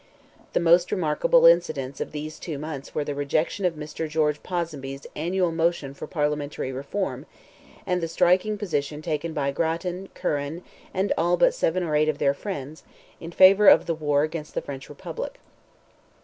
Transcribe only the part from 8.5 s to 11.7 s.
position taken by Grattan, Curran, and all but